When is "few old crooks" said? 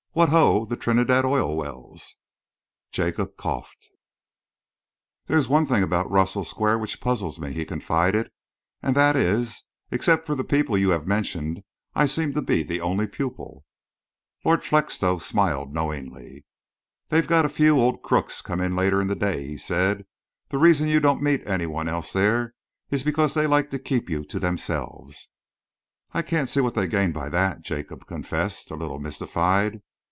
17.49-18.41